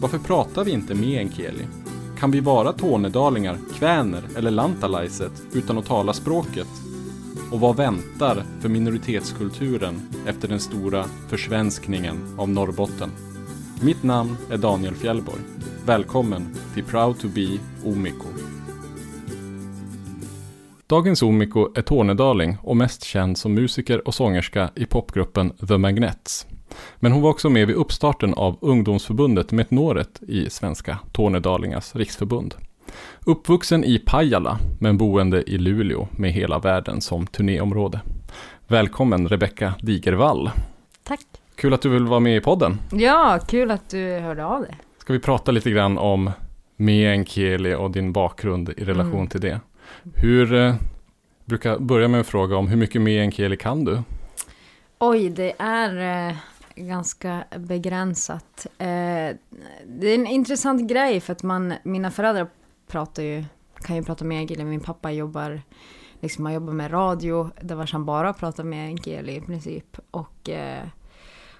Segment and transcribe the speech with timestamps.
[0.00, 1.64] Varför pratar vi inte meänkieli?
[2.18, 6.66] Kan vi vara tornedalingar, kväner eller lantalaiset utan att tala språket?
[7.52, 13.10] Och vad väntar för minoritetskulturen efter den stora försvenskningen av Norrbotten?
[13.82, 15.40] Mitt namn är Daniel Fjällborg.
[15.86, 18.28] Välkommen till Proud to be Omiko.
[20.86, 26.46] Dagens Omiko är tornedaling och mest känd som musiker och sångerska i popgruppen The Magnets.
[26.96, 32.54] Men hon var också med vid uppstarten av ungdomsförbundet Metnoret i Svenska Tornedalingars riksförbund.
[33.26, 38.00] Uppvuxen i Pajala, men boende i Luleå med hela världen som turnéområde.
[38.68, 40.50] Välkommen Rebecka Digervall.
[41.04, 41.20] Tack.
[41.56, 42.78] Kul att du vill vara med i podden.
[42.92, 44.76] Ja, kul att du hörde av dig.
[44.98, 46.30] Ska vi prata lite grann om
[46.76, 49.26] meänkieli och din bakgrund i relation Mm.
[49.26, 49.60] till det.
[50.14, 50.74] Hur, eh,
[51.44, 54.02] brukar börja med en fråga om hur mycket meänkieli kan du?
[54.98, 56.36] Oj, det är eh,
[56.76, 58.66] ganska begränsat.
[58.78, 59.36] Eh,
[59.86, 62.48] det är en intressant grej för att man, mina föräldrar
[62.86, 64.64] pratar ju, kan ju prata meänkieli.
[64.64, 65.62] Min pappa jobbar,
[66.20, 69.98] liksom han jobbar med radio, där var han bara pratar meänkieli i princip.
[70.10, 70.84] Och, eh,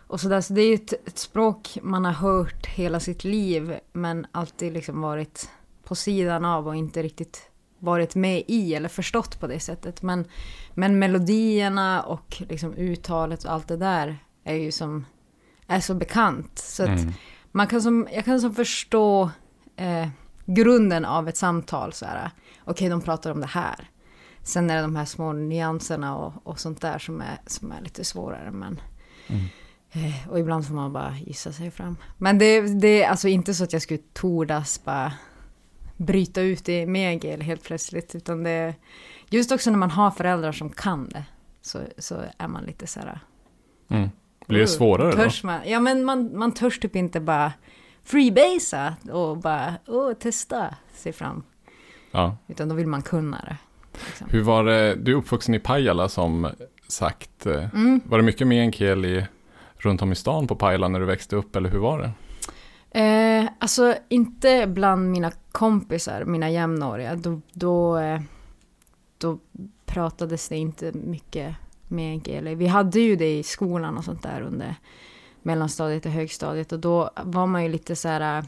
[0.07, 3.79] och sådär, så det är ju ett, ett språk man har hört hela sitt liv,
[3.93, 5.51] men alltid liksom varit
[5.85, 10.03] på sidan av och inte riktigt varit med i eller förstått på det sättet.
[10.03, 10.25] Men,
[10.75, 15.05] men melodierna och liksom uttalet och allt det där är ju som
[15.67, 16.59] är så bekant.
[16.59, 17.13] Så att Mm.
[17.53, 19.31] man kan som, jag kan som förstå
[19.77, 20.09] eh,
[20.47, 21.93] grunden av ett samtal.
[21.93, 22.31] så här.
[22.65, 23.91] Okej, de pratar om det här.
[24.43, 27.81] Sen är det de här små nyanserna och, och sånt där som är, som är
[27.81, 28.51] lite svårare.
[28.51, 28.81] Men,
[29.29, 29.45] Mm.
[29.93, 31.97] eh, och ibland får man bara gissa sig fram.
[32.19, 35.13] Men det, det är alltså inte så att jag skulle tordas bara
[35.97, 38.15] bryta ut i megel helt plötsligt.
[38.15, 38.75] Utan det är
[39.31, 41.25] just också när man har föräldrar som kan det.
[41.63, 43.21] Så, så är man lite så här...
[43.89, 44.09] Mm.
[44.47, 45.17] Blir det "Oh, svårare då?
[45.17, 47.53] törs man, Ja men man, man törs typ inte bara
[48.05, 51.43] freebasea och bara åh, testa sig fram.
[52.11, 52.37] Ja.
[52.47, 53.57] Utan då vill man kunna det.
[54.07, 54.27] Liksom.
[54.31, 56.49] Hur var det, du är uppvuxen i Pajala som
[56.89, 57.47] sagt.
[57.47, 58.01] eh, Mm.
[58.05, 59.27] Var det mycket meänkieli
[59.79, 62.11] runt om i stan på Pajala när du växte upp eller hur var det?
[63.01, 67.15] Eh, alltså inte bland mina kompisar, mina jämnåriga.
[67.17, 68.21] Då, då, eh,
[69.19, 69.39] då
[69.87, 71.57] pratades det inte mycket
[71.89, 72.55] meänkieli.
[72.55, 74.75] Vi hade ju det i skolan och sånt där under
[75.43, 76.73] mellanstadiet och högstadiet.
[76.73, 78.39] Och då var man ju lite så här...
[78.39, 78.45] Äh,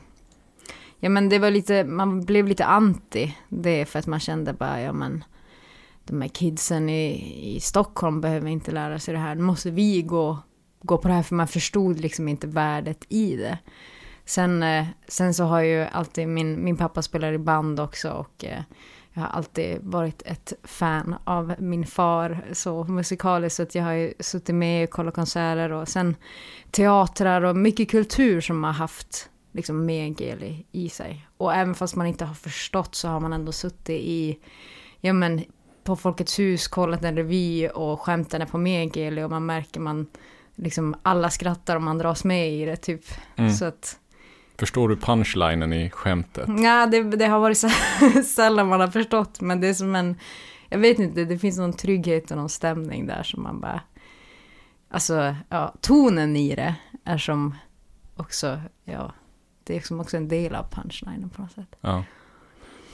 [0.99, 4.81] ja men det var lite, man blev lite anti det för att man kände bara,
[4.81, 5.25] ja men
[6.05, 9.35] de här kidsen i, i Stockholm behöver inte lära sig det här.
[9.35, 10.39] Nu måste vi gå,
[10.83, 13.59] gå på det här för man förstod liksom inte värdet i det.
[14.25, 18.45] Sen, äh, sen så har ju alltid min, min pappa spelar i band också och
[18.45, 18.63] eh,
[19.19, 23.93] jag har alltid varit ett fan av min far så musikaliskt så att jag har
[23.93, 26.17] ju suttit med och kollat konserter och sen
[26.71, 31.27] teatrar och mycket kultur som har haft liksom meänkieli i sig.
[31.37, 34.39] Och även fast man inte har förstått så har man ändå suttit i,
[35.01, 35.45] ja men
[35.85, 40.07] på Folkets hus, kollat en revy och skämten är på meänkieli och man märker man
[40.55, 43.05] liksom alla skrattar och man dras med i det typ.
[43.37, 43.53] Mm.
[43.53, 43.99] Så att
[44.59, 46.49] Förstår du punchlinen i skämtet?
[46.63, 47.69] Ja, det, det har varit så
[48.25, 50.17] sällan man har förstått, men det är som en...
[50.69, 53.81] Jag vet inte, det finns någon trygghet och någon stämning där som man bara...
[54.91, 56.75] Alltså, ja, tonen i det
[57.05, 57.55] är som
[58.17, 59.13] också, ja,
[59.65, 61.77] det är som också en del av punchlinen på något sätt.
[61.81, 62.05] Ja.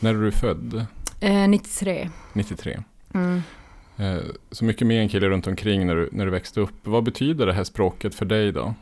[0.01, 0.87] När är du född?
[1.21, 2.11] Eh, 93.
[2.33, 2.83] 93.
[3.15, 3.43] Mm.
[3.97, 6.75] Eh, Så mycket meänkieli runt omkring när du, när du växte upp.
[6.83, 8.75] Vad betyder det här språket för dig då?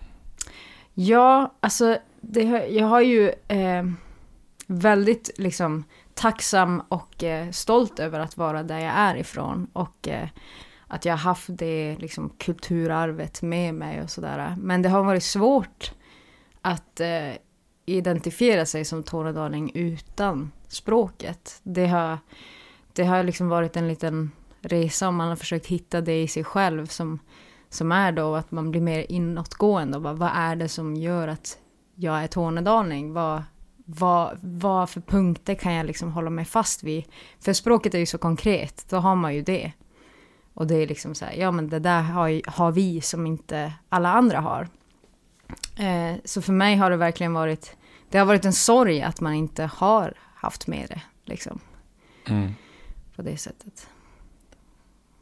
[0.95, 3.85] Ja, alltså, det, jag har ju eh,
[4.67, 5.85] väldigt liksom
[6.15, 9.67] tacksam och eh, stolt över att vara där jag är ifrån.
[9.73, 10.29] Och eh,
[10.87, 14.57] att jag har haft det liksom, kulturarvet med mig och sådär.
[14.59, 15.93] Men det har varit svårt
[16.61, 17.33] att eh,
[17.87, 21.61] identifiera sig som tornedaling utan språket.
[21.63, 22.19] Det har,
[22.93, 24.31] det har liksom varit en liten
[24.61, 27.19] resa om man har försökt hitta det i sig själv som,
[27.69, 29.97] som är då att man blir mer inåtgående.
[29.97, 31.59] Och bara, vad är det som gör att
[32.03, 33.13] jag är tornedaling?
[33.13, 33.43] Vad,
[33.85, 37.05] vad, vad för punkter kan jag liksom hålla mig fast vid?
[37.41, 39.73] För språket är ju så konkret, då har man ju det.
[40.55, 43.27] Och det är liksom så här, ja men det där har, ju- har vi som
[43.27, 44.69] inte alla andra har.
[45.79, 47.77] Eh, så för mig har det verkligen varit
[48.09, 51.59] det har varit en sorg att man inte har haft med det, liksom,
[52.29, 52.55] Mm.
[53.17, 53.89] på det sättet.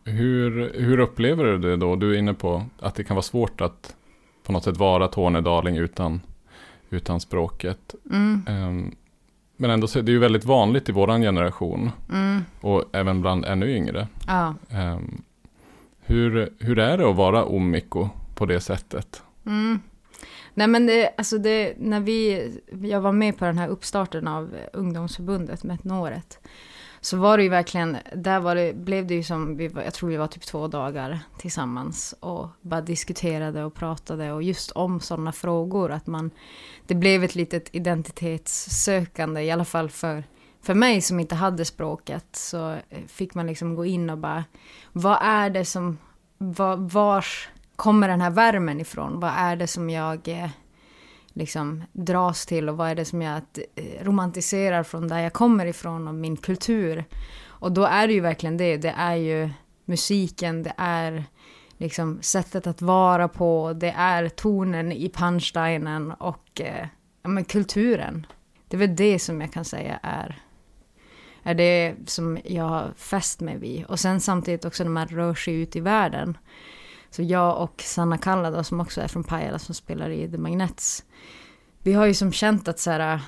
[0.04, 1.96] Hur, hur upplever du det då?
[1.96, 3.96] Du är inne på att det kan vara svårt att
[4.42, 6.20] på något sätt vara tornedaling utan,
[6.90, 7.94] utan språket.
[8.10, 8.94] Mm, Ehm,
[9.56, 13.44] men ändå så är det ju väldigt vanligt i våran generation mm, och även bland
[13.44, 14.08] ännu yngre.
[14.26, 14.54] ja.
[14.70, 15.22] Ehm,
[16.00, 19.22] hur, hur är det att vara omiko på det sättet?
[19.46, 19.80] Mm.
[20.54, 22.50] Nej men det, alltså det, när vi,
[22.82, 26.38] jag var med på den här uppstarten av ungdomsförbundet med Metnåret.
[27.00, 29.94] Så var det ju verkligen, där var det, blev det ju som, vi var, jag
[29.94, 35.00] tror vi var typ två dagar tillsammans och bara diskuterade och pratade och just om
[35.00, 35.90] sådana frågor.
[35.90, 36.30] Att man,
[36.86, 40.24] det blev ett litet identitetssökande, i alla fall för,
[40.62, 42.26] för mig som inte hade språket.
[42.32, 44.44] Så eh, fick man liksom gå in och bara,
[44.92, 45.98] vad är det som,
[46.38, 49.20] var, vars kommer den här värmen ifrån?
[49.20, 50.50] Vad är det som jag eh,
[51.40, 53.42] liksom dras till och vad är det som jag
[53.74, 57.04] eh, romantiserar från där jag kommer ifrån och min kultur?
[57.46, 58.76] Och då är det ju verkligen det.
[58.76, 59.50] Det är ju
[59.84, 61.24] musiken, det är
[61.78, 66.86] liksom sättet att vara på, det är tonen i punchline och eh,
[67.22, 68.26] ja, men kulturen.
[68.68, 70.42] Det är väl det som jag kan säga är,
[71.42, 73.84] är det som jag har fäst mig vid.
[73.84, 76.38] Och sen samtidigt också när man rör sig ut i världen.
[77.10, 80.38] Så jag och Sanna Kalla då, som också är från Pajala som spelar i The
[80.38, 81.04] Magnets.
[81.82, 83.20] Vi har ju som känt att så här,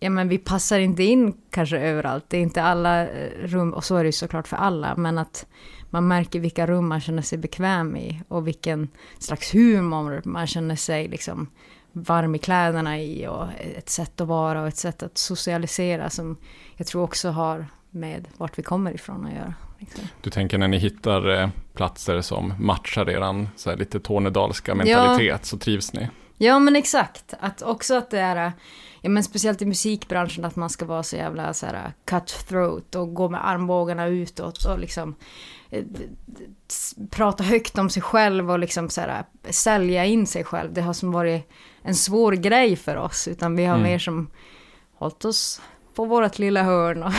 [0.00, 2.24] ja men vi passar inte in kanske överallt.
[2.28, 5.18] Det är inte alla eh, rum, och så är det ju såklart för alla, men
[5.18, 5.46] att
[5.90, 8.88] man märker vilka rum man känner sig bekväm i och vilken
[9.18, 11.48] slags humor man känner sig liksom
[11.92, 13.46] varm i kläderna i och
[13.76, 16.36] ett sätt att vara och ett sätt att socialisera som
[16.76, 19.54] jag tror också har med vart vi kommer ifrån att göra.
[19.78, 20.04] Liksom.
[20.22, 25.44] Du tänker när ni hittar eh, platser som matchar eran så här, lite tornedalska mentalitet
[25.46, 26.08] så trivs ni?
[26.38, 28.52] Ja men exakt, att också att det är,
[29.00, 33.14] ja men speciellt i musikbranschen att man ska vara så jävla så här cutthroat och
[33.14, 35.14] gå med armbågarna utåt och liksom
[35.70, 35.84] eh,
[37.10, 40.72] prata högt om sig själv och liksom så här sälja in sig själv.
[40.72, 41.48] Det har som varit
[41.82, 43.90] en svår grej för oss utan vi har Mm.
[43.90, 44.30] mer som
[44.98, 45.60] hållit oss
[45.94, 47.12] på vårt lilla hörn och,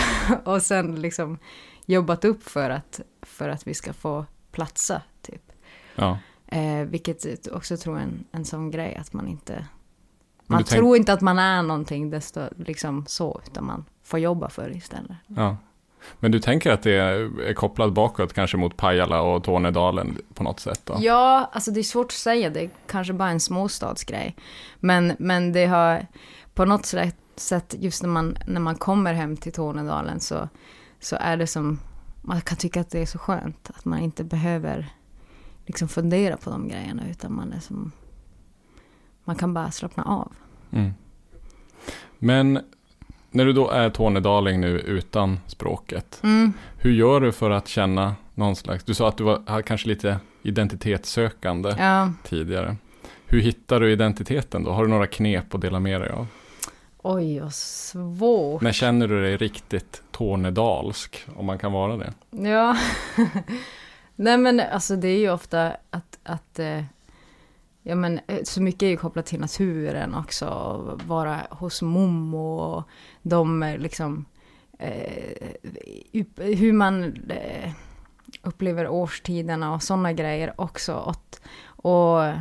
[0.53, 1.37] och sen liksom
[1.87, 5.51] jobbat upp för att, för att vi ska få platsa typ.
[5.95, 6.17] Ja.
[6.47, 9.65] Eh, vilket också tror en, en sån grej att man inte...
[10.45, 14.49] Man tänk- tror inte att man är någonting desto liksom så, utan man får jobba
[14.49, 15.17] för det istället.
[15.27, 15.57] ja.
[16.19, 20.59] Men du tänker att det är, kopplat bakåt kanske mot Pajala och Tornedalen på något
[20.59, 20.81] sätt?
[20.83, 20.97] Då?
[20.99, 24.35] Ja, alltså det är svårt att säga, det är kanske bara en småstadsgrej.
[24.79, 26.07] Men, men det har
[26.53, 30.49] på något sätt, sätt, just när man, när man kommer hem till Tornedalen så,
[30.99, 31.79] så är det som,
[32.21, 34.87] man kan tycka att det är så skönt att man inte behöver
[35.65, 37.91] liksom fundera på de grejerna, utan man är som,
[39.23, 40.31] man kan bara slappna av.
[40.71, 40.91] Mm.
[42.19, 42.59] Men
[43.31, 46.53] när du då är tornedaling nu utan språket, Mm.
[46.77, 50.19] hur gör du för att känna någon slags, du sa att du var, kanske lite
[50.43, 52.13] identitetssökande Ja.
[52.23, 52.75] tidigare.
[53.25, 54.71] Hur hittar du identiteten då?
[54.71, 56.27] Har du några knep att dela med dig av?
[57.09, 58.61] Oj, vad svårt.
[58.61, 62.13] När känner du dig riktigt tornedalsk, om man kan vara det?
[62.49, 62.77] Ja.
[64.15, 66.83] Nej men alltså det är ju ofta att, att eh,
[67.83, 70.45] ja men eh, så mycket är ju kopplat till naturen också.
[70.47, 72.83] och Vara hos mommo och
[73.21, 74.25] de liksom
[74.79, 75.47] eh,
[76.35, 77.71] hur man eh,
[78.41, 80.93] upplever årstiderna och sådana grejer också.
[80.93, 81.37] Och,
[81.67, 82.33] och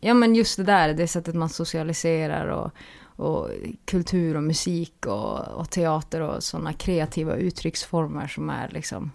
[0.00, 2.70] ja men just det där, det sättet man socialiserar och,
[3.18, 3.48] och
[3.84, 9.10] kultur och musik och, och teater och sådana kreativa uttrycksformer som är liksom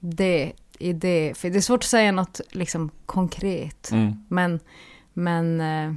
[0.00, 1.32] det är det.
[1.36, 3.90] För det är svårt att säga något liksom konkret.
[3.92, 4.24] Mm.
[4.28, 4.60] Men,
[5.12, 5.94] men eh,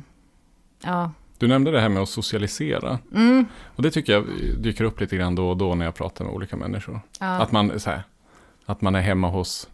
[0.83, 1.11] ja.
[1.37, 2.99] Du nämnde det här med att socialisera.
[3.15, 4.25] Mm, Och det tycker jag
[4.57, 6.99] dyker upp lite grann då och då när jag pratar med olika människor.
[7.19, 7.25] ja.
[7.41, 8.03] Att, man, så här,
[8.65, 9.69] att man är hemma hos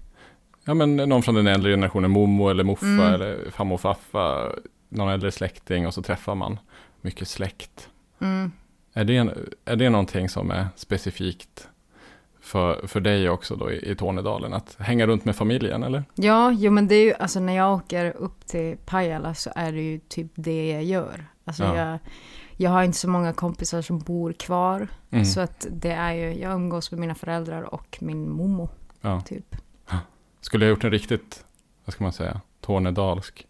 [0.66, 3.14] ja, men någon från den äldre generationen, mommo eller moffa Mm.
[3.14, 4.50] eller farmor och faffa,
[4.90, 6.60] någon äldre släkting och så träffar man
[7.02, 7.90] mycket släkt.
[8.20, 8.52] Mm.
[8.94, 9.16] Är det,
[9.66, 11.68] är det någonting som är specifikt
[12.42, 14.54] för, för dig också då i, i Tornedalen?
[14.54, 16.04] Att hänga runt med familjen eller?
[16.16, 19.72] Ja, jo men det är ju, alltså när jag åker upp till Pajala så är
[19.72, 21.26] det ju typ det jag gör.
[21.46, 21.76] Alltså Ja.
[21.78, 22.00] jag,
[22.58, 24.88] jag har inte så många kompisar som bor kvar.
[25.10, 25.26] Mm.
[25.26, 28.70] Så att det är ju, jag umgås med mina föräldrar och min mommo,
[29.02, 29.22] Ja.
[29.22, 29.56] typ.
[30.42, 31.46] Skulle jag gjort en riktigt,
[31.86, 33.48] vad ska man säga, tornedalsk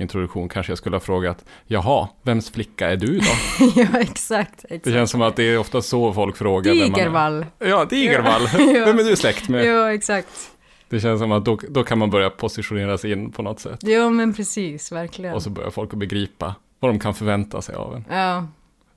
[0.00, 3.24] introduktion kanske jag skulle ha frågat, jaha, vems flicka är du då?
[3.76, 4.64] ja, exakt.
[4.64, 4.84] exakt.
[4.84, 6.72] Det känns som att det är ofta så folk frågar.
[6.72, 7.46] Digervall.
[7.58, 8.42] Ja, Digervall.
[8.76, 8.84] Ja.
[8.86, 9.64] Vem är du släkt med?
[9.64, 10.50] Ja, exakt.
[10.88, 13.78] Det känns som att då, då kan man börja positionera sig in på något sätt.
[13.82, 15.34] Ja, men precis, verkligen.
[15.34, 18.04] Och så börjar folk att begripa vad de kan förvänta sig av en.
[18.10, 18.46] Ja,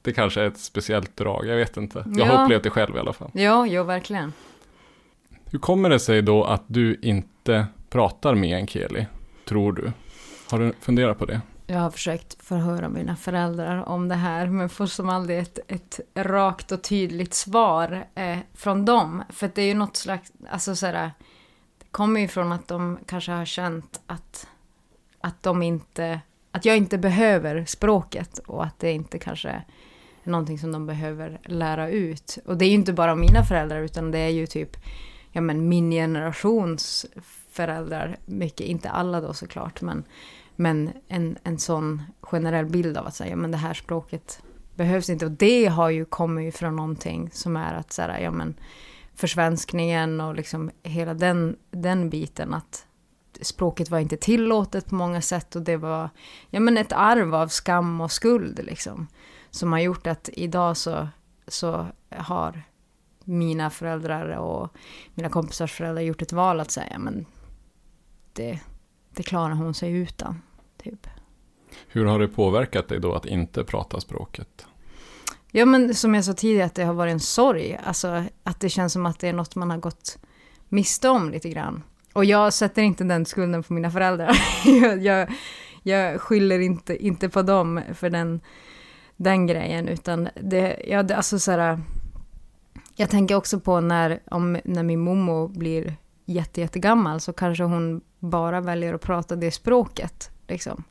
[0.01, 2.03] det kanske är ett speciellt drag, jag vet inte.
[2.07, 2.35] Jag Ja.
[2.37, 3.29] har upplevt det själv i alla fall.
[3.33, 4.33] Ja, jo verkligen.
[5.51, 9.05] Hur kommer det sig då att du inte pratar meänkieli,
[9.45, 9.91] tror du?
[10.53, 11.41] Har du funderat på det?
[11.67, 15.99] Jag har försökt förhöra mina föräldrar om det här men får som aldrig ett, ett
[16.15, 19.23] rakt och tydligt svar eh, från dem.
[19.29, 21.11] För det är ju något slags, alltså sådär,
[21.79, 24.47] det kommer ju från att de kanske har känt att,
[25.21, 26.19] att de inte,
[26.51, 29.65] att jag inte behöver språket och att det inte kanske är
[30.23, 32.37] någonting som de behöver lära ut.
[32.45, 34.77] Och det är ju inte bara mina föräldrar utan det är ju typ,
[35.31, 37.05] ja men min generations
[37.53, 40.03] föräldrar, mycket, inte alla då såklart, men
[40.55, 44.41] men en, en sån generell bild av att säga, men det här språket
[44.75, 45.25] behövs inte.
[45.25, 48.55] Och det har ju kommit från någonting som är att säga, ja men
[49.15, 52.85] försvenskningen och liksom hela den, den biten att
[53.41, 56.09] språket var inte tillåtet på många sätt och det var
[56.49, 59.07] ja men ett arv av skam och skuld liksom.
[59.49, 61.07] Som har gjort att idag så,
[61.47, 62.63] så har
[63.23, 64.69] mina föräldrar och
[65.13, 67.25] mina kompisars föräldrar gjort ett val att säga, men
[68.33, 68.59] det,
[69.15, 70.41] det klarar hon sig utan.
[70.83, 71.07] Typ.
[71.87, 74.65] Hur har det påverkat dig då att inte prata språket?
[75.51, 77.79] Ja men som jag sa tidigare att det har varit en sorg.
[77.83, 80.17] Alltså att det känns som att det är något man har gått
[80.69, 81.83] miste om lite grann.
[82.13, 84.37] Och jag sätter inte den skulden på mina föräldrar.
[84.65, 85.29] jag, jag,
[85.83, 88.41] jag skyller inte, inte på dem för den,
[89.15, 91.81] den grejen utan det, ja, det alltså så här,
[92.95, 98.01] Jag tänker också på när, om, när min mommo blir jätte, jättegammal så kanske hon
[98.19, 100.31] bara väljer att prata det språket.
[100.47, 100.83] Liksom.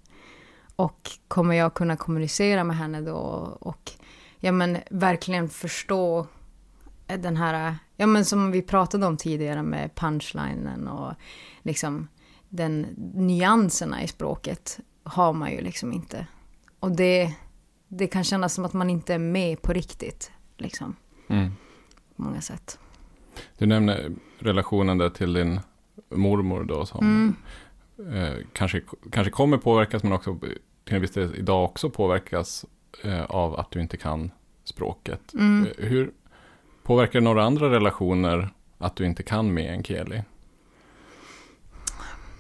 [0.77, 3.17] Och kommer jag kunna kommunicera med henne då
[3.61, 3.93] och
[4.39, 6.27] ja, men, verkligen förstå
[7.07, 11.12] den här, ja men som vi pratade om tidigare med punchlinen och
[11.62, 12.09] liksom
[12.49, 12.81] den
[13.15, 16.27] nyanserna i språket har man ju liksom inte.
[16.81, 17.35] Och det,
[17.89, 20.97] det kan kännas som att man inte är med på riktigt, liksom,
[21.29, 21.53] Mm.
[22.17, 22.79] på många sätt.
[23.62, 25.61] Du nämner relationen där till din
[26.11, 27.35] mormor då som
[27.99, 28.14] Mm.
[28.14, 30.38] eh, kanske, kanske kommer påverkas men också
[30.85, 32.64] till en viss del idag också påverkas
[33.04, 34.31] eh, av att du inte kan
[34.64, 35.35] språket.
[35.35, 35.66] Mm.
[35.78, 36.11] Eh, Hur
[36.83, 40.23] påverkar det några andra relationer att du inte kan meänkieli?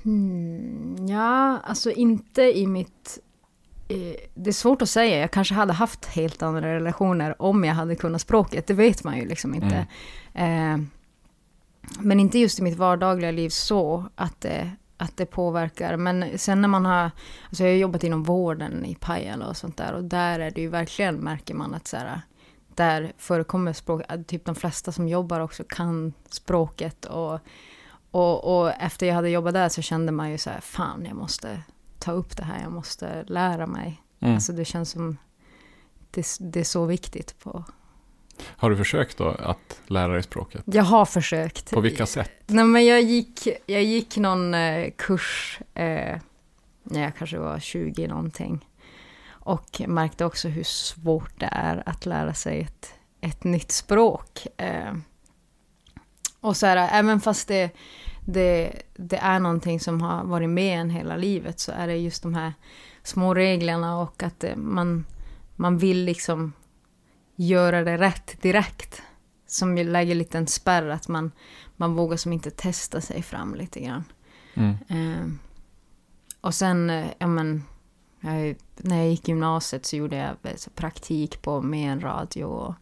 [0.04, 3.18] Mm, ja, alltså inte i mitt...
[3.88, 3.96] eh,
[4.34, 5.18] Det är svårt att säga.
[5.20, 8.66] Jag kanske hade haft helt andra relationer om jag hade kunnat språket.
[8.66, 9.86] Det vet man ju liksom inte.
[10.34, 10.78] Eh,
[12.00, 15.96] men inte just i mitt vardagliga liv så att det, att det påverkar.
[15.96, 17.10] Men sen när man har...
[17.46, 19.92] Alltså jag har jobbat inom vården i Pajala och sånt där.
[19.92, 22.20] Och där är det ju verkligen, märker man att så här,
[22.74, 24.02] där förekommer språk.
[24.26, 27.04] Typ de flesta som jobbar också kan språket.
[27.04, 27.40] Och
[28.12, 31.16] och, och efter jag hade jobbat där så kände man ju så här, fan jag
[31.16, 31.62] måste
[31.98, 34.02] ta upp det här, jag måste lära mig.
[34.20, 34.34] Mm.
[34.34, 35.16] Alltså det känns som,
[36.10, 37.38] det, det är så viktigt.
[37.38, 37.64] På.
[38.46, 40.62] Har du försökt då att lära dig språket?
[40.64, 41.70] Jag har försökt.
[41.70, 42.30] På vilka sätt?
[42.46, 46.16] Nej men jag gick, jag gick någon eh, kurs, eh,
[46.82, 48.66] när jag kanske var 20 någonting.
[49.28, 54.46] Och märkte också hur svårt det är att lära sig ett, ett nytt språk.
[54.56, 54.94] Eh,
[56.40, 57.70] och så här, även fast det,
[58.26, 62.22] det, det är någonting som har varit med en hela livet så är det just
[62.22, 62.52] de här
[63.02, 65.04] små reglerna och att det, man,
[65.56, 66.52] man vill liksom
[67.36, 69.02] göra det rätt direkt.
[69.46, 71.32] Som lägger lite en spärr att man,
[71.76, 74.04] man vågar som inte testa sig fram lite grann.
[74.54, 74.76] Mm.
[74.88, 75.26] Eh,
[76.40, 77.64] och sen, eh, ja men,
[78.20, 80.36] jag, när jag gick gymnasiet så gjorde jag
[80.74, 82.74] praktik på med en radio och,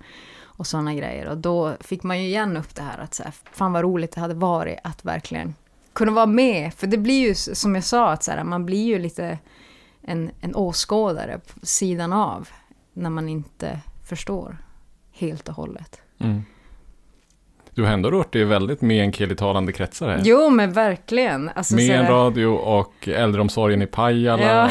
[0.42, 1.28] och sådana grejer.
[1.28, 4.12] Och då fick man ju igen upp det här att så här, fan vad roligt
[4.12, 5.54] det hade varit att verkligen
[5.92, 6.74] kunna vara med.
[6.74, 9.38] För det blir ju som jag sa, att så här, man blir ju lite
[10.02, 12.48] en, en åskådare på sidan av
[12.92, 13.80] när man inte
[14.10, 14.58] förstår
[15.12, 16.00] helt och hållet.
[16.18, 16.42] Mm.
[17.74, 20.20] Du har ändå rört dig väldigt meänkieli-talande kretsar här.
[20.24, 21.48] Jo men verkligen.
[21.48, 24.64] Alltså, en radio och äldreomsorgen i Pajala Ja.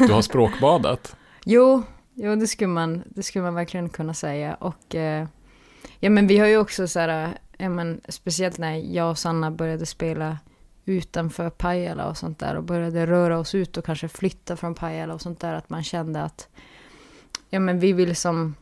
[0.00, 1.16] och du har språkbadat.
[1.48, 1.82] Jo,
[2.14, 4.54] jo det, skulle man, det skulle man verkligen kunna säga.
[4.54, 5.26] Och eh,
[6.00, 9.50] ja, men vi har ju också så här, ja, men, speciellt när jag och Sanna
[9.50, 10.38] började spela
[10.84, 15.14] utanför Pajala och sånt där och började röra oss ut och kanske flytta från Pajala
[15.14, 16.48] och sånt där, att man kände att
[17.50, 18.54] ja, men vi vill som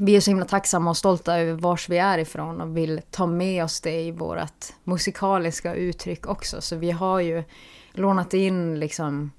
[0.00, 3.26] vi är så himla tacksamma och stolta över vars vi är ifrån och vill ta
[3.26, 6.60] med oss det i vårt musikaliska uttryck också.
[6.60, 7.44] Så vi har ju
[7.92, 9.30] lånat in liksom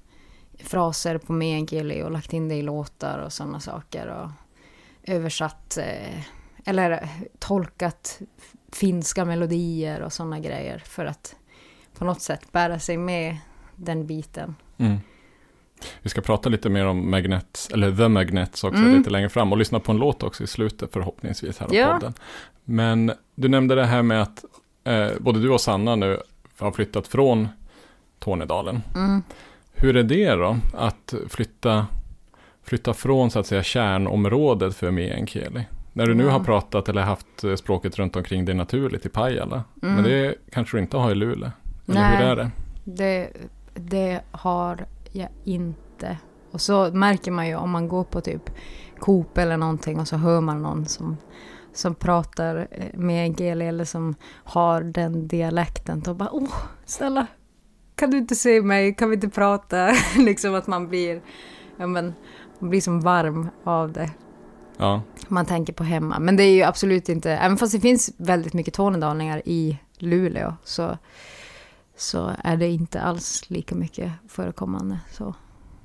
[0.58, 4.06] fraser på meänkieli och lagt in det i låtar och sådana saker.
[4.06, 4.30] Och
[5.02, 6.20] översatt, eh,
[6.64, 8.20] eller tolkat
[8.72, 11.36] finska melodier och sådana grejer för att
[11.98, 13.36] på något sätt bära sig med
[13.76, 14.54] den biten.
[14.78, 14.98] Mm.
[16.02, 18.98] Vi ska prata lite mer om Magnets, eller The Magnets också Mm.
[18.98, 21.92] lite längre fram och lyssna på en låt också i slutet förhoppningsvis här Ja.
[21.92, 22.12] podden.
[22.64, 24.44] Men du nämnde det här med att
[24.84, 26.18] eh, både du och Sanna nu
[26.58, 27.48] har flyttat från
[28.18, 28.82] Tornedalen.
[28.94, 29.22] Mm.
[29.74, 31.86] Hur är det då att flytta,
[32.64, 35.64] flytta från så att säga kärnområdet för meänkieli?
[35.92, 36.30] När du nu Ja.
[36.30, 39.64] har pratat eller haft eh, språket runt omkring dig naturligt i Pajala.
[39.82, 39.94] Mm.
[39.94, 41.50] Men det kanske du inte har i Luleå.
[41.88, 42.16] Eller Nej.
[42.16, 42.50] hur är det?
[42.84, 43.28] Det,
[43.74, 46.18] det har jag inte.
[46.50, 48.50] Och så märker man ju om man går på typ
[48.98, 51.16] Coop eller någonting och så hör man någon som,
[51.72, 54.14] som pratar eh, med en GL eller som
[54.44, 56.00] har den dialekten.
[56.00, 56.54] Då bara åh,
[56.84, 57.26] snälla,
[57.94, 58.94] kan du inte se mig?
[58.94, 59.92] Kan vi inte prata?
[60.16, 61.20] liksom att man blir,
[61.76, 62.14] ja men,
[62.58, 64.10] man blir som varm av det.
[64.76, 66.18] Ja, Man tänker på hemma.
[66.18, 70.54] Men det är ju absolut inte, även fast det finns väldigt mycket tornedalingar i Luleå
[70.64, 70.98] så,
[72.02, 74.98] så är det inte alls lika mycket förekommande.
[75.12, 75.34] Så.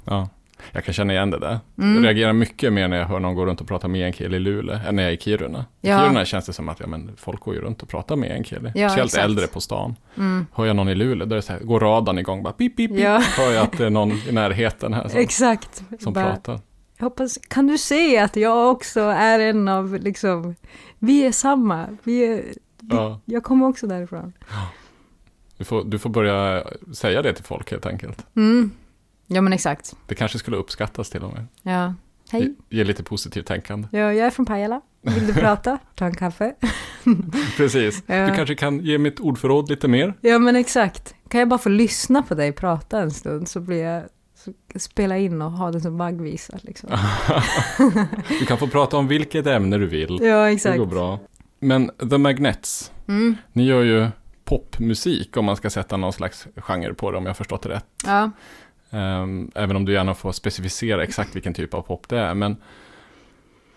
[0.05, 0.29] ja.
[0.71, 1.59] Jag kan känna igen det där.
[1.77, 1.95] Mm.
[1.95, 4.79] Jag reagerar mycket mer när jag hör någon gå runt och prata meänkieli i Luleå
[4.87, 5.65] än när jag är i Kiruna.
[5.81, 5.99] I Ja.
[5.99, 8.71] Kiruna känns det som att ja, men folk går ju runt och pratar meänkieli.
[8.75, 9.23] Ja, Speciellt exakt.
[9.25, 9.95] äldre på stan.
[10.17, 10.45] Mm.
[10.53, 12.77] Hör jag någon i Luleå, då är det så här, går radarn igång bara pip,
[12.77, 12.99] pip, pip.
[12.99, 13.19] Ja.
[13.37, 15.83] Hör jag att det är någon i närheten här som, Exakt.
[15.99, 16.59] som Bara, pratar.
[16.97, 20.55] Jag hoppas, kan du se att jag också är en av, liksom,
[20.99, 21.85] vi är samma.
[22.03, 22.43] Vi är,
[22.79, 23.19] Ja.
[23.25, 24.33] jag kommer också därifrån.
[25.57, 28.25] Du, får, du får börja säga det till folk helt enkelt.
[28.35, 28.71] Mm.
[29.27, 29.95] Ja men exakt.
[30.07, 31.45] Det kanske skulle uppskattas till och med.
[31.61, 31.93] Ja.
[32.31, 33.87] Hej, Ge, ge lite positivt tänkande.
[33.91, 34.81] ja, jag är från Pajala.
[35.01, 35.77] Vill du prata?
[35.95, 36.53] Ta en kaffe.
[37.57, 38.03] Precis.
[38.07, 38.29] Ja.
[38.29, 40.13] Du kanske kan ge mitt ordförråd lite mer?
[40.21, 41.15] Ja men exakt.
[41.29, 44.03] Kan jag bara få lyssna på dig prata en stund så blir jag
[44.75, 46.89] spela in och ha det som vaggvisa liksom.
[48.39, 50.19] Du kan få prata om vilket ämne du vill.
[50.21, 50.77] Ja Det exakt.
[50.77, 51.19] går bra.
[51.59, 53.35] Men The Magnets, Mm.
[53.53, 54.07] ni gör ju
[54.47, 57.69] popmusik om man ska sätta någon slags genre på det om jag har förstått det
[57.69, 57.85] rätt.
[58.05, 58.31] Ja.
[58.91, 62.33] Ehm, även om du gärna får specificera exakt vilken typ av pop det är.
[62.33, 62.51] Men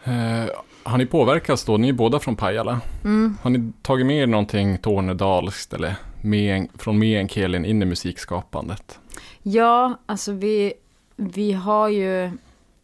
[0.05, 0.51] eh,
[0.83, 1.77] har ni påverkats då?
[1.77, 2.81] Ni är båda från Pajala.
[3.05, 3.37] Mm.
[3.43, 8.99] Har ni tagit med er någonting tornedalskt eller med, från meänkielin in i musikskapandet?
[9.43, 10.73] Ja, alltså vi,
[11.17, 12.31] vi har ju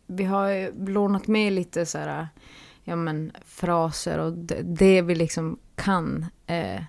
[0.07, 2.29] vi har lånat med lite så här,
[2.85, 6.27] ja men fraser och det, det vi liksom kan.
[6.47, 6.81] Eh,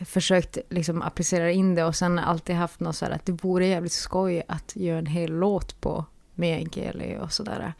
[0.00, 3.66] försökt liksom applicera in det och sen alltid haft något så här att det vore
[3.66, 7.74] jävligt skoj att göra en hel låt på meänkieli och sådär.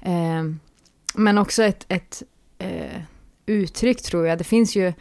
[0.00, 0.42] Eh,
[1.14, 2.22] men också ett, ett
[2.58, 3.00] eh,
[3.46, 4.38] uttryck tror jag.
[4.38, 4.92] Det finns ju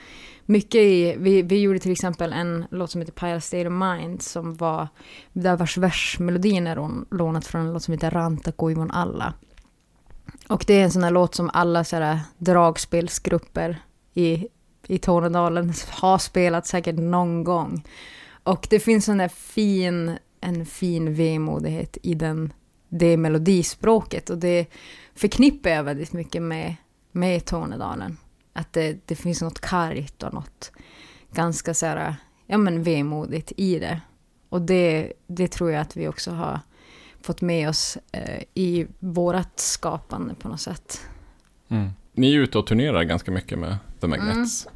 [0.45, 4.21] mycket i, vi, vi gjorde till exempel en låt som heter Pajala State of Mind
[4.21, 4.87] som var,
[5.33, 9.33] där vars versmelodin är lånat från en låt som heter Ranta Koivon alla.
[10.47, 13.77] Och det är en sån här låt som alla så här dragspelsgrupper
[14.13, 14.47] i,
[14.87, 17.83] i Tornedalen har spelat säkert någon gång.
[18.43, 22.53] Och det finns en fin, en fin vemodighet i den,
[22.89, 24.65] det melodispråket och det
[25.15, 26.75] förknippar jag väldigt mycket med,
[27.11, 28.17] med Tornedalen.
[28.53, 30.71] Att det, det finns något kargt och något
[31.31, 32.15] ganska så här,
[32.45, 34.01] ja men vemodigt i det.
[34.49, 36.59] Och det, det tror jag att vi också har
[37.21, 41.01] fått med oss eh, i vårt skapande på något sätt.
[41.69, 41.89] Mm.
[42.13, 44.67] Ni är ute och turnerar ganska mycket med The Magnets.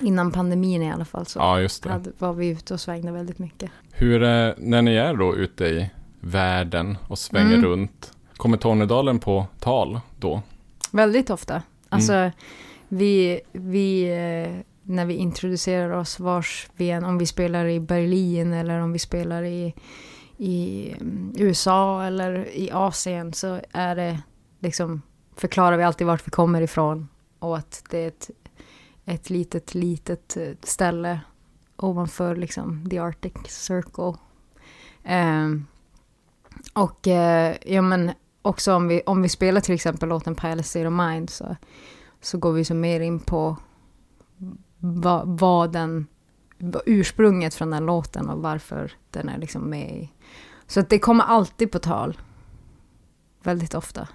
[0.00, 1.88] Innan pandemin i alla fall så Ja, det.
[1.90, 3.70] hade, var vi ute och svängde väldigt mycket.
[3.92, 7.64] Hur, är, när ni är då ute i världen och svänger Mm.
[7.64, 10.42] runt, kommer Tornedalen på tal då?
[10.90, 11.62] Väldigt ofta.
[11.88, 12.30] Alltså,
[12.88, 18.52] vi, vi, eh, när vi introducerar oss vars vi än, om vi spelar i Berlin
[18.52, 19.74] eller om vi spelar i,
[20.36, 24.18] i mm, USA eller i Asien så är det
[24.60, 25.02] liksom,
[25.36, 27.08] förklarar vi alltid vart vi kommer ifrån
[27.38, 28.30] och att det är ett,
[29.10, 31.20] ett litet, litet eh, ställe
[31.76, 34.14] ovanför liksom the Arctic Circle.
[35.04, 35.48] Eh,
[36.72, 40.92] och eh, ja men också om vi, om vi spelar till exempel låten Palace of
[40.92, 41.56] Mind så,
[42.20, 43.56] så går vi så mer in på
[44.78, 46.06] vad, va den,
[46.86, 50.12] ursprunget från den låten och varför den är liksom med i.
[50.66, 52.18] Så att det kommer alltid på tal.
[53.42, 54.08] Väldigt ofta.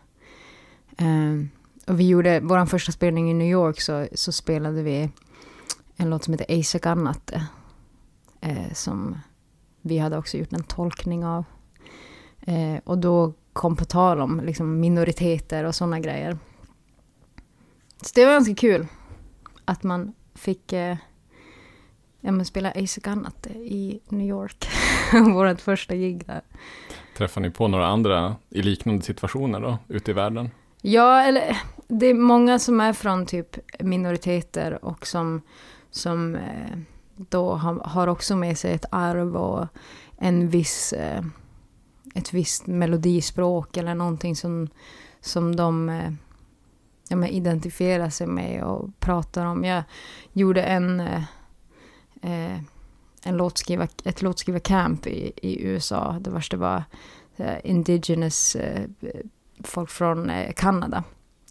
[0.98, 1.50] Ehm,
[1.88, 5.10] och vi gjorde, vår första spelning i New York så, så spelade vi
[5.96, 7.48] en låt som heter Eisa Annatte.
[8.42, 9.18] Eh, som
[9.82, 11.44] vi hade också gjort en tolkning av.
[12.42, 16.38] Eh, och då kom på tal om liksom, minoriteter och sådana grejer.
[18.02, 18.88] Så det var ganska kul
[19.66, 20.98] att man fick eh,
[22.22, 24.68] ja, spela Ace Gannatte i New York.
[25.34, 26.42] Vårt första gig där.
[27.18, 30.50] Träffar ni på några andra i liknande situationer då, ute i världen?
[30.82, 35.42] Ja, eller det är många som är från typ minoriteter och som,
[35.92, 36.78] som eh,
[37.16, 39.68] då har, har också med sig ett arv och
[40.18, 41.24] en viss, eh,
[42.16, 44.70] ett visst melodispråk eller någonting som,
[45.20, 46.12] som de eh,
[47.10, 49.64] ja, men identifierar sig med och pratar om.
[49.64, 49.84] Jag
[50.34, 51.24] gjorde en, eh,
[52.22, 52.60] eh
[53.28, 56.18] en låtskriva, ett låtskrivarcamp i, i USA.
[56.22, 56.84] Det värsta var
[57.38, 58.84] eh, indigenous eh,
[59.64, 61.04] folk från eh, Kanada.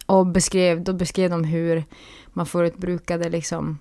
[0.07, 1.85] Och beskrev, då beskrev de hur
[2.27, 3.79] man förut brukade liksom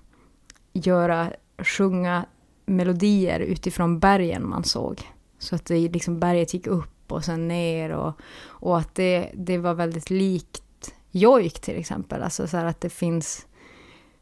[0.72, 2.26] göra, sjunga
[2.66, 5.02] melodier utifrån bergen man såg.
[5.38, 9.58] Så att det liksom berget gick upp och sen ner och, och att det, det
[9.58, 12.22] var väldigt likt jojk till exempel.
[12.22, 13.46] Alltså så här att det finns,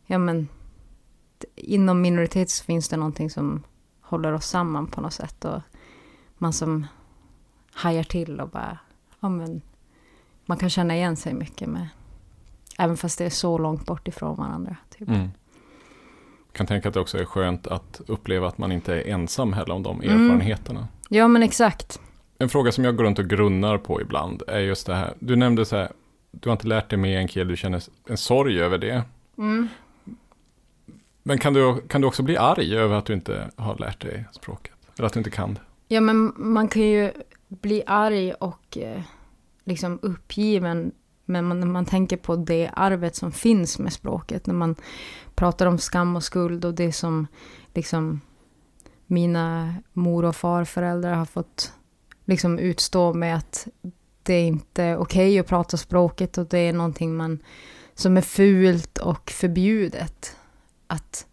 [0.07, 0.49] ja men,
[1.55, 3.63] inom minoritet så finns det någonting som
[4.01, 5.45] håller oss samman på något sätt.
[5.45, 5.61] Och
[6.39, 6.87] man som
[7.73, 8.79] hajar till och bara,
[9.21, 9.63] ja men,
[10.47, 11.89] man kan känna igen sig mycket med,
[12.79, 14.77] även fast det är så långt bort ifrån varandra.
[14.99, 15.09] Typ.
[15.09, 15.31] Mm.
[16.53, 19.75] Kan tänka att det också är skönt att uppleva att man inte är ensam heller
[19.75, 20.25] om de mm.
[20.25, 20.81] erfarenheterna.
[20.81, 20.91] Mm.
[21.09, 22.01] Ja men exakt.
[22.39, 25.37] En fråga som jag går runt och grunnar på ibland är just det här, du
[25.37, 25.93] nämnde så här,
[26.31, 29.03] du har inte lärt dig med en kille, du känner en sorg över det.
[29.39, 29.69] Mm.
[31.23, 34.25] Men kan du, kan du också bli arg över att du inte har lärt dig
[34.33, 34.73] språket?
[34.99, 35.61] Eller att du inte kan det?
[35.89, 37.13] Ja, men man kan ju
[37.49, 39.01] bli arg och eh,
[39.65, 40.93] liksom uppgiven.
[41.25, 44.77] Men man, när man tänker på det arvet som finns med språket, när man
[45.35, 47.27] pratar om skam och skuld och det som
[47.75, 48.21] liksom
[49.07, 51.73] mina mor och farföräldrar har fått
[52.25, 53.69] liksom utstå med att
[54.23, 57.39] det är inte okej okay att prata språket och det är någonting man,
[57.95, 60.37] som är fult och förbjudet.
[60.87, 61.27] Att,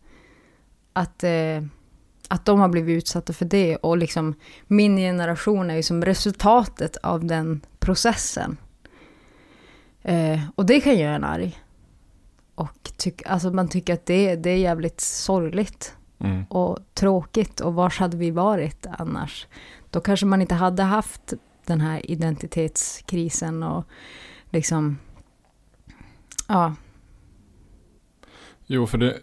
[0.93, 1.63] att, eh,
[2.27, 4.33] att de har blivit utsatta för det och liksom
[4.67, 8.57] min generation är ju som resultatet av den processen.
[10.01, 11.59] Eh, och det kan göra en arg.
[12.55, 16.43] Och tyck, alltså man tycker att det, det är jävligt sorgligt mm.
[16.49, 19.47] och tråkigt och var hade vi varit annars?
[19.89, 21.33] Då kanske man inte hade haft
[21.65, 23.85] den här identitetskrisen och
[24.49, 24.97] liksom,
[26.47, 26.75] ja.
[28.65, 29.19] Jo, för det,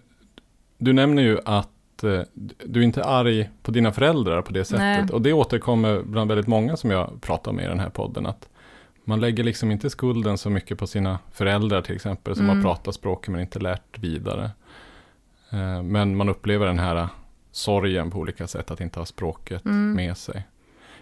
[0.78, 2.20] du nämner ju att eh,
[2.64, 4.80] du är inte arg på dina föräldrar på det sättet.
[4.80, 5.06] Nej.
[5.12, 8.26] Och det återkommer bland väldigt många som jag pratar med i den här podden.
[8.26, 8.48] Att
[9.04, 12.56] man lägger liksom inte skulden så mycket på sina föräldrar till exempel, som mm.
[12.56, 14.50] har pratat språket men inte lärt vidare.
[15.50, 17.08] Eh, men man upplever den här
[17.52, 19.92] sorgen på olika sätt att inte ha språket mm.
[19.92, 20.46] med sig.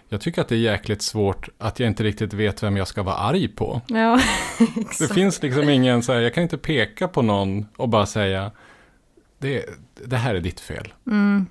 [0.09, 3.03] Jag tycker att det är jäkligt svårt att jag inte riktigt vet vem jag ska
[3.03, 3.81] vara arg på.
[3.87, 4.19] Ja,
[4.99, 8.51] det finns liksom ingen så här, jag kan inte peka på någon och bara säga,
[9.45, 9.65] det,
[10.05, 10.93] det här är ditt fel.
[11.07, 11.45] Mm.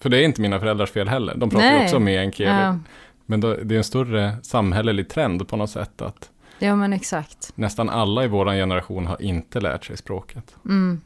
[0.00, 2.60] För det är inte mina föräldrars fel heller, de pratar ju också med en kille.
[2.60, 2.78] Ja.
[3.26, 7.52] Men då, det är en större samhällelig trend på något sätt att Ja men exakt.
[7.54, 10.56] Nästan alla i vår generation har inte lärt sig språket.
[10.64, 11.00] Mm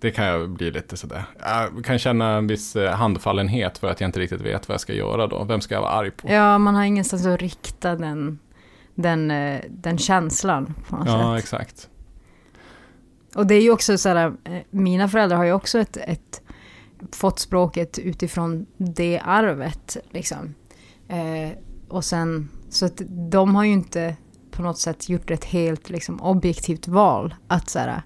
[0.00, 1.24] det kan jag bli lite sådär.
[1.40, 4.80] Jag kan känna en viss eh, handfallenhet för att jag inte riktigt vet vad jag
[4.80, 5.44] ska göra då.
[5.44, 6.32] Vem ska jag vara arg på?
[6.32, 8.38] Ja, man har ingenstans att rikta den,
[8.94, 11.22] den, eh, den känslan på något ja, sätt.
[11.22, 11.88] Ja, exakt.
[13.36, 16.42] Och det är ju också så här, eh, mina föräldrar har ju också ett, ett
[17.12, 19.96] fått språket utifrån det arvet.
[20.10, 20.54] Liksom.
[21.08, 24.16] Eh, och sen, så att de har ju inte
[24.50, 27.34] på något sätt gjort ett helt liksom, objektivt val.
[27.46, 28.02] Att såhär,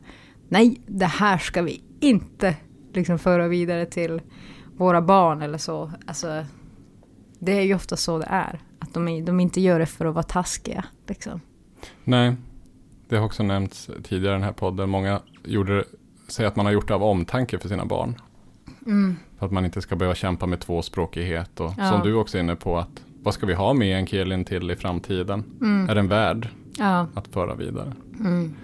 [0.49, 2.57] nej, det här ska vi inte
[2.93, 4.23] liksom föra vidare till
[4.77, 5.93] våra barn eller så.
[6.07, 6.45] Alltså,
[7.39, 8.61] det är ju ofta så det är.
[8.79, 10.85] Att de, de inte gör det för att vara taskiga.
[11.07, 11.41] Liksom.
[12.05, 12.37] Nej,
[13.11, 14.91] det har också nämnts tidigare i den här podden.
[14.91, 15.85] Många gjorde,
[16.29, 18.15] säger att man har gjort det av omtanke för sina barn.
[18.87, 19.17] Mm.
[19.39, 21.61] För att man inte ska behöva kämpa med tvåspråkighet.
[21.61, 21.91] Och ja.
[21.91, 24.71] som du också är inne på, att vad ska vi ha med en Kelin till
[24.71, 25.45] i framtiden?
[25.61, 25.91] Mm.
[25.91, 27.07] Är den värd ja.
[27.15, 27.93] att föra vidare?
[28.21, 28.55] Mm.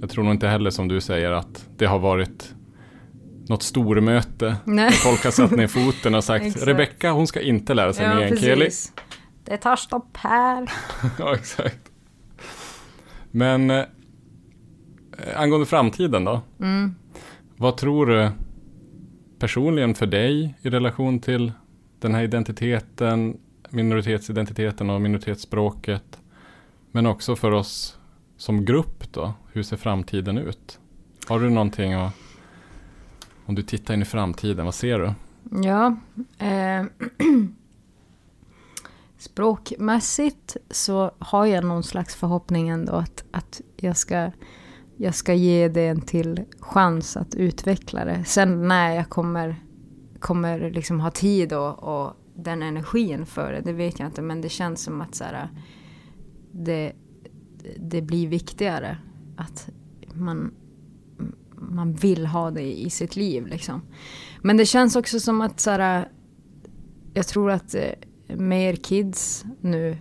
[0.00, 2.54] Jag tror nog inte heller som du säger att det har varit
[3.48, 4.56] något stormöte.
[4.64, 4.92] Nej.
[4.92, 8.70] Folk har satt ner foten och sagt Rebecka hon ska inte lära sig ja, meänkieli.
[9.44, 10.70] Det tar stopp här.
[11.18, 11.78] ja, exakt.
[13.30, 13.84] Men eh,
[15.36, 16.40] angående framtiden då.
[16.60, 16.94] Mm.
[17.56, 18.30] Vad tror du
[19.38, 21.52] personligen för dig i relation till
[21.98, 23.38] den här identiteten,
[23.70, 26.18] minoritetsidentiteten och minoritetsspråket.
[26.90, 27.98] Men också för oss
[28.36, 29.34] som grupp då?
[29.52, 30.78] Hur ser framtiden ut?
[31.28, 32.12] Har du någonting att,
[33.46, 35.12] om du tittar in i framtiden, vad ser du?
[35.68, 35.96] Ja,
[36.38, 36.86] eh,
[39.18, 44.30] språkmässigt så har jag någon slags förhoppning ändå att, att jag, ska,
[44.96, 48.24] jag ska ge det en till chans att utveckla det.
[48.24, 49.56] Sen när jag kommer,
[50.18, 54.40] kommer liksom ha tid och, och den energin för det, det vet jag inte, men
[54.40, 55.48] det känns som att så här,
[56.52, 56.92] det,
[57.76, 58.98] det blir viktigare.
[59.36, 59.68] Att
[60.14, 60.54] man,
[61.54, 63.46] man vill ha det i sitt liv.
[63.46, 63.82] Liksom.
[64.42, 66.08] Men det känns också som att så här,
[67.14, 67.82] jag tror att eh,
[68.28, 69.98] mer kids nu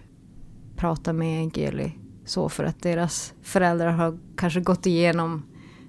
[0.75, 1.91] pratar meänkieli
[2.25, 5.43] så för att deras föräldrar har kanske gått igenom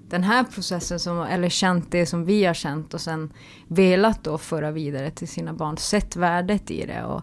[0.09, 3.33] den här processen som, eller känt det som vi har känt och sen
[3.67, 7.21] velat då föra vidare till sina barn, sett värdet i det och,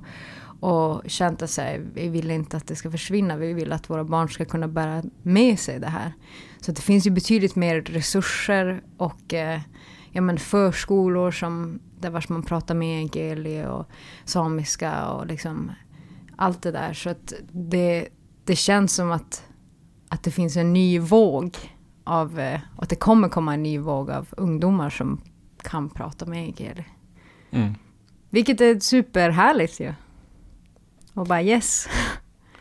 [0.60, 4.04] och känt att säga, vi vill inte att det ska försvinna, vi vill att våra
[4.04, 6.12] barn ska kunna bära med sig det här.
[6.60, 9.60] Så det finns ju betydligt mer resurser och eh,
[10.12, 13.86] ja, men förskolor som, där vars man pratar meänkieli och
[14.24, 15.72] samiska och liksom
[16.36, 16.92] allt det där.
[16.92, 18.08] Så att det,
[18.44, 19.44] det känns som att,
[20.08, 21.56] att det finns en ny våg
[22.04, 25.20] av, eh, och att det kommer komma en ny våg av ungdomar som
[25.62, 26.84] kan prata meänkieli.
[27.50, 27.74] Mm.
[28.30, 29.94] Vilket är superhärligt ju.
[31.14, 31.88] Och bara yes.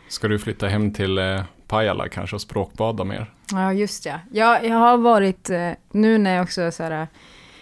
[0.08, 3.32] Ska du flytta hem till eh, Pajala kanske och språkbada mer?
[3.52, 4.20] Ja, just ja.
[4.32, 7.08] Jag, jag har varit, eh, nu när jag också så här,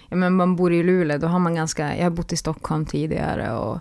[0.09, 2.87] ja men man bor i Luleå, då har man ganska, jag har bott i Stockholm
[2.87, 3.79] tidigare och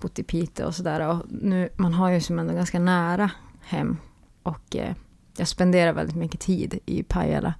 [0.00, 1.08] bott i Piteå och sådär.
[1.08, 3.30] Och nu, man har ju som ändå ganska nära
[3.62, 3.96] hem.
[4.42, 4.94] Och eh,
[5.36, 7.54] jag spenderar väldigt mycket tid i Pajala.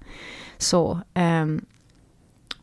[0.57, 1.65] Så, ehm,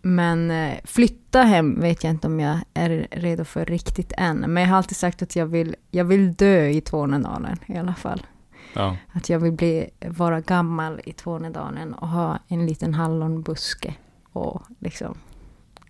[0.03, 4.39] men eh, flytta hem vet jag inte om jag är redo för riktigt än.
[4.39, 7.95] Men jag har alltid sagt att jag vill, jag vill dö i Tornedalen i alla
[7.95, 8.27] fall.
[8.75, 8.97] Ja.
[9.13, 13.95] Att jag vill bli, vara gammal i Tornedalen och ha en liten hallonbuske.
[14.33, 15.15] Och liksom,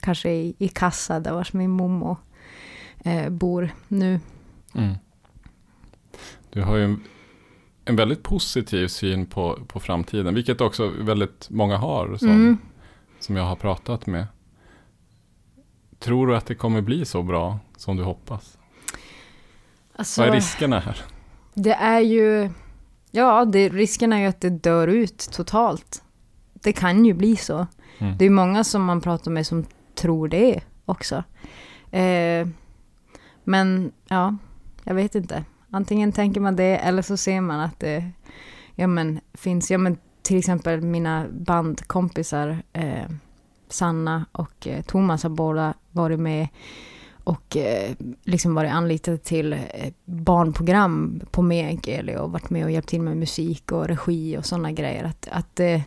[0.08, 2.16] kanske i, i kassa där vars min mommo
[3.04, 4.20] eh, bor nu.
[4.74, 4.94] Mm.
[6.50, 7.00] Du har ju en,
[7.84, 12.58] en väldigt positiv syn på, på framtiden, vilket också väldigt många har som, Mm.
[13.20, 14.26] som jag har pratat med.
[15.98, 18.58] Tror du att det kommer bli så bra som du hoppas?
[19.96, 21.00] Alltså, Vad är riskerna här?
[21.54, 22.50] det är ju...
[23.10, 26.02] Ja, det, risken är ju att det dör ut totalt.
[26.54, 27.66] Det kan ju bli så.
[27.98, 28.18] Mm.
[28.18, 29.64] Det är många som man pratar med som
[29.98, 31.24] tror det också.
[31.90, 32.48] Eh,
[33.44, 34.36] men ja,
[34.84, 35.44] jag vet inte.
[35.70, 38.10] Antingen tänker man det eller så ser man att det
[38.74, 43.10] ja, men, finns, ja, men, till exempel mina bandkompisar eh,
[43.68, 46.48] Sanna och eh, Thomas har båda varit med
[47.28, 52.88] och eh, liksom varit anlitade till eh, barnprogram på meänkieli och varit med och hjälpt
[52.88, 55.04] till med musik och regi och sådana grejer.
[55.04, 55.82] Att, att det,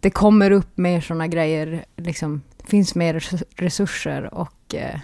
[0.00, 5.00] det kommer upp mer sådana grejer, liksom, finns mer res- resurser och eh,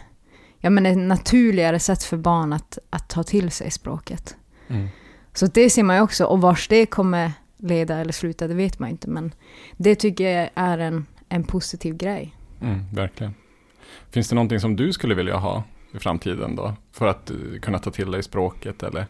[0.58, 4.36] ja, men ett naturligare sätt för barn att, att ta till sig språket.
[4.68, 4.88] Mm.
[5.32, 8.78] Så det ser man ju också, och vars det kommer leda eller sluta, det vet
[8.78, 9.34] man inte, men
[9.76, 12.34] det tycker jag är en, en positiv grej.
[12.60, 13.34] Mm, verkligen.
[14.10, 16.74] Finns det någonting som du skulle vilja ha i framtiden då?
[16.92, 19.06] För att eh, kunna ta till dig språket eller?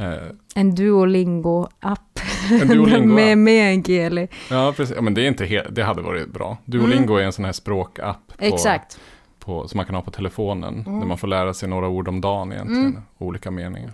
[0.00, 0.14] Eh,
[0.54, 2.20] En Duolingo-app
[2.68, 4.28] Duolingo med meänkieli.
[4.50, 4.96] Ja, precis.
[4.96, 6.56] Ja, men det, är inte det hade varit bra.
[6.64, 9.00] Duolingo är en sån här språkapp på, Exakt.
[9.38, 10.84] på, som man kan ha på telefonen.
[10.86, 11.00] Mm.
[11.00, 12.84] Där man får lära sig några ord om dagen egentligen.
[12.86, 13.02] Mm.
[13.18, 13.92] Olika meningar.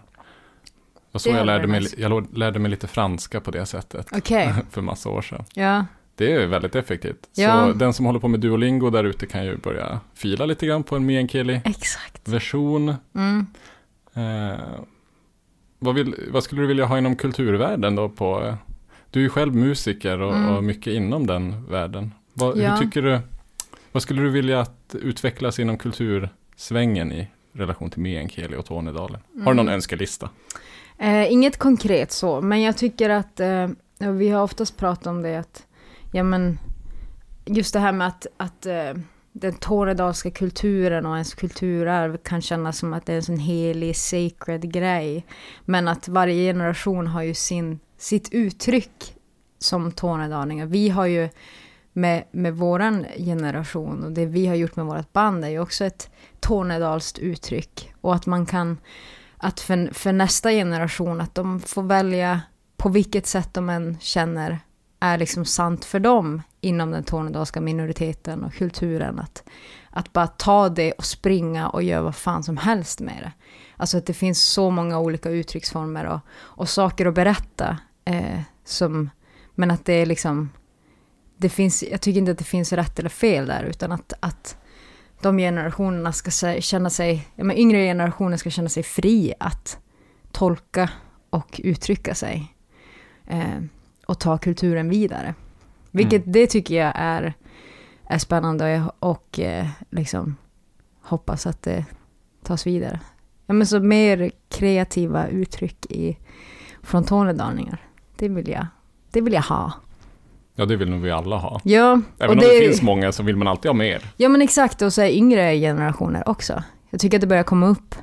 [1.12, 4.06] Och så jag lärde, mig, jag lärde mig lite franska på det sättet.
[4.12, 5.44] Okej, För massa år sedan.
[5.54, 5.84] ja.
[6.18, 7.28] Det är väldigt effektivt.
[7.34, 7.66] Ja.
[7.66, 10.82] Så den som håller på med Duolingo där ute kan ju börja fila lite grann
[10.82, 12.94] på en meänkieli-version.
[13.14, 13.46] Mm.
[14.14, 14.52] Eh,
[15.86, 18.08] vad, vill, vad skulle du vilja ha inom kulturvärlden då?
[18.08, 18.54] På,
[19.10, 20.48] du är ju själv musiker och, Mm.
[20.56, 22.12] och mycket inom den världen.
[22.32, 22.76] Vad, Ja.
[22.76, 23.20] tycker du,
[23.92, 29.20] vad skulle du vilja att utvecklas inom kultursvängen i relation till meänkieli och Tornedalen?
[29.44, 29.74] Har du någon Mm.
[29.74, 30.30] önskelista?
[30.98, 33.68] Eh, inget konkret så, men jag tycker att eh,
[33.98, 35.66] vi har oftast pratat om det att
[36.12, 36.58] ja, men,
[37.44, 38.74] just det här med att, att eh,
[39.40, 43.96] den tornedalska kulturen och ens kulturarv kan kännas som att det är en sån helig,
[43.96, 45.26] sacred grej.
[45.64, 49.16] Men att varje generation har ju sin, sitt uttryck
[49.58, 50.66] som tornedalingar.
[50.66, 51.28] Vi har ju
[51.92, 55.84] med, med våran generation och det vi har gjort med vårt band är ju också
[55.84, 57.92] ett tornedalskt uttryck.
[58.00, 58.78] Och att man kan
[59.36, 62.40] att för, för nästa generation, att de får välja
[62.76, 64.58] på vilket sätt de än känner
[65.00, 69.18] är liksom sant för dem inom den tornedalska minoriteten och kulturen.
[69.18, 69.42] Att,
[69.90, 73.32] att bara ta det och springa och göra vad fan som helst med det.
[73.76, 77.78] Alltså att det finns så många olika uttrycksformer och, och saker att berätta.
[78.04, 79.10] Eh, som,
[79.54, 80.50] men att det är liksom,
[81.36, 84.56] det finns, jag tycker inte att det finns rätt eller fel där, utan att, att
[85.22, 89.78] de generationerna ska känna sig, ja, men yngre generationer ska känna sig fri att
[90.32, 90.90] tolka
[91.30, 92.54] och uttrycka sig.
[93.26, 93.60] Eh,
[94.06, 95.34] och ta kulturen vidare.
[95.96, 97.34] Vilket det tycker jag är,
[98.08, 100.36] är spännande och, och eh, liksom
[101.02, 101.84] hoppas att det
[102.42, 103.00] tas vidare.
[103.46, 106.18] Ja, men så mer kreativa uttryck i,
[106.82, 107.78] från tornedalingar.
[108.16, 108.66] Det vill jag,
[109.10, 109.72] det vill jag ha.
[110.54, 111.60] Ja, det vill nog vi alla ha.
[111.64, 114.02] Ja, Även om det, finns många så vill man alltid ha mer.
[114.16, 116.62] Ja men exakt, och så är yngre generationer också.
[116.90, 117.94] Jag tycker att det börjar komma upp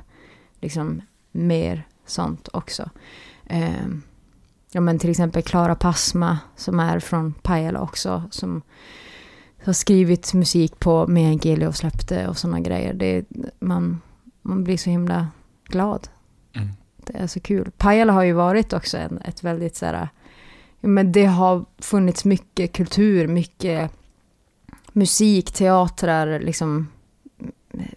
[0.60, 1.02] liksom
[1.32, 2.90] mer sånt också.
[3.46, 3.86] Eh,
[4.74, 8.22] ja men till exempel Klara Pasma som är från Pajala också.
[8.30, 8.62] Som
[9.64, 12.94] har skrivit musik på Meänkieli och släppte och sådana grejer.
[12.94, 13.24] Det,
[13.58, 14.00] man,
[14.42, 15.28] man blir så himla
[15.64, 16.08] glad.
[16.52, 16.68] Mm.
[16.96, 17.70] Det är så kul.
[17.76, 20.08] Pajala har ju varit också en, ett väldigt så här,
[20.80, 23.90] men det har funnits mycket kultur, mycket
[24.92, 26.88] musik, teatrar, liksom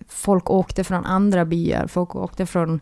[0.08, 2.80] folk åkte från andra byar, folk åkte från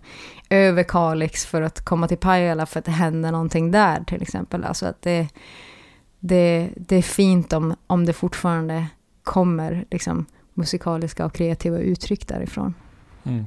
[0.50, 4.64] Överkalix för att komma till Pajala för att det hände någonting där till exempel.
[4.64, 5.28] Alltså att det,
[6.20, 8.88] det, det är fint om, om det fortfarande
[9.24, 12.74] kommer liksom, musikaliska och kreativa uttryck därifrån.
[13.24, 13.46] Mm.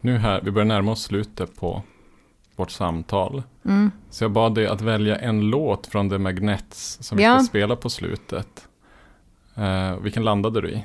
[0.00, 1.82] Nu här, vi börjar närma oss slutet på
[2.56, 3.42] vårt samtal.
[3.64, 3.90] Mm.
[4.10, 7.38] Så jag bad dig att välja en låt från The Magnets som vi Ja.
[7.38, 8.68] ska spela på slutet.
[9.58, 10.84] Uh, vilken landade du i?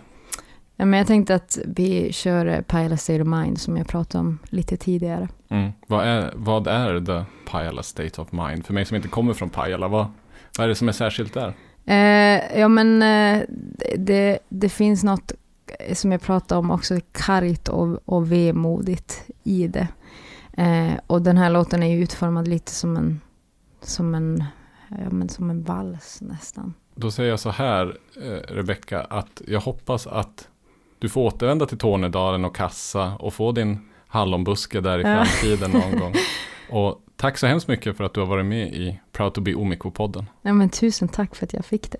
[0.79, 4.19] Ja, men jag tänkte att vi kör eh, Pajala State of Mind som jag pratade
[4.19, 5.29] om lite tidigare.
[5.49, 5.71] Mm.
[5.87, 8.65] Vad, är, vad är The Pajala State of Mind?
[8.65, 10.07] För mig som inte kommer från Pajala, vad,
[10.57, 11.53] vad är det som är särskilt där?
[11.85, 13.43] Eh, ja men eh,
[13.97, 15.31] det, det finns något
[15.79, 19.87] eh, som jag pratade om också, kargt och, och vemodigt i det.
[20.57, 23.21] Eh, och den här låten är ju utformad lite som en,
[23.81, 24.43] som en,
[24.89, 26.73] ja, men som en vals nästan.
[26.95, 30.47] Då säger jag så här, eh, Rebecka, att jag hoppas att
[30.99, 35.25] du får återvända till Tornedalen och Kassa och få din hallonbuske där i Ja.
[35.25, 36.13] framtiden någon gång.
[36.69, 39.51] Och tack så hemskt mycket för att du har varit med i Proud to be
[39.53, 40.25] Omiko-podden.
[40.41, 41.97] Ja, men tusen tack för att jag fick det.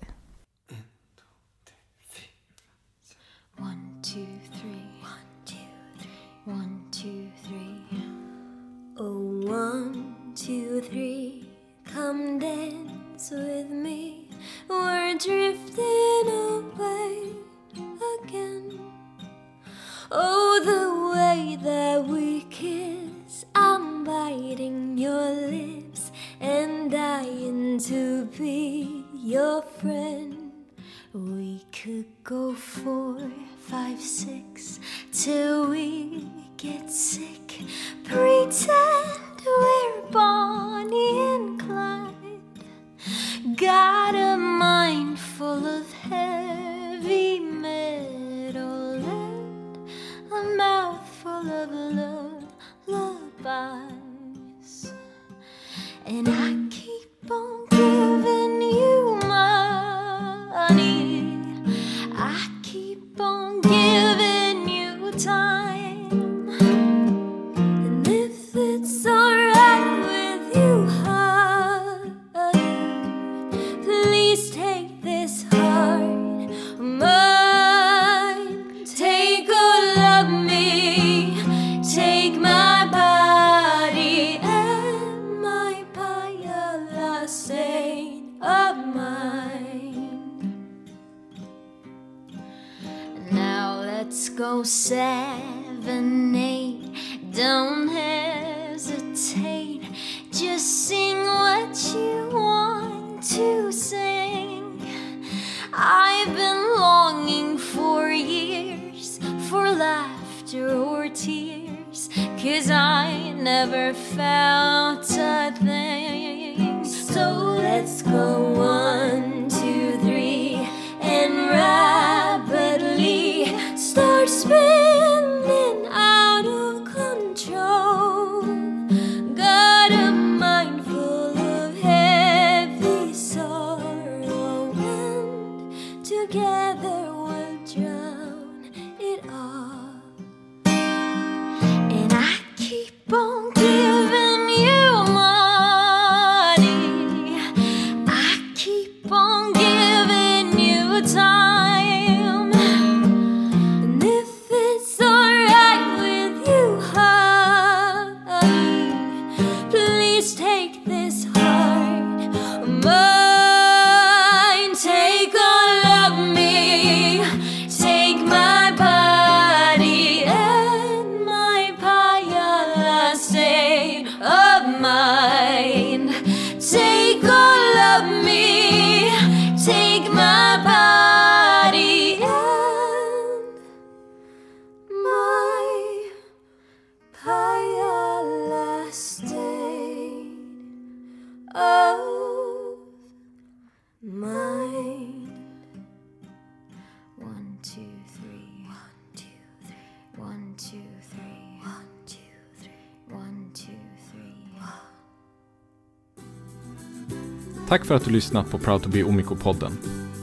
[207.68, 209.72] Tack för att du lyssnat på Proud to be Omiko-podden.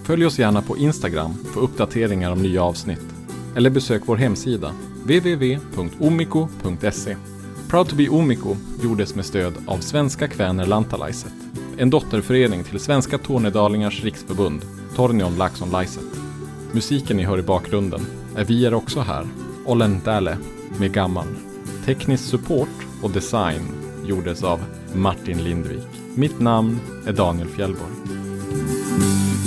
[0.04, 3.06] Följ oss gärna på Instagram för uppdateringar om nya avsnitt.
[3.56, 4.74] Eller besök vår hemsida,
[5.04, 6.38] www.omiko.se.
[7.70, 11.34] Proud to be Omiko gjordes med stöd av Svenska Kväner Lantalaiset,
[11.78, 14.62] en dotterförening till Svenska Tornedalingars riksförbund,
[14.96, 16.20] Tornion Laxon Laiset.
[16.72, 18.02] Musiken ni hör i bakgrunden
[18.36, 19.28] är Vi är också här,
[19.66, 20.38] Olen Däle
[20.80, 21.28] med Gammal.
[21.86, 24.60] Teknisk support och design gjordes av
[24.94, 25.88] Martin Lindvik.
[26.16, 27.94] Mitt namn är Daniel Fjellborg.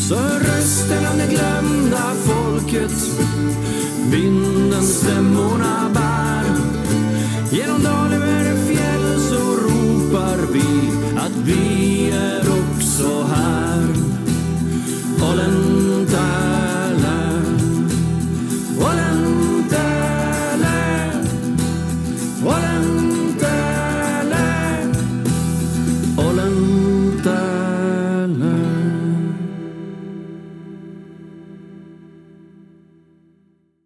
[0.08, 2.92] Så rösten av det glömda folket
[4.10, 6.44] vinden stämmorna bär
[7.50, 13.94] Genom dal över fjäll så ropar vi att vi är också här
[15.20, 15.67] Holland